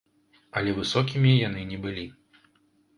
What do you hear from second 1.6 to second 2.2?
не былі.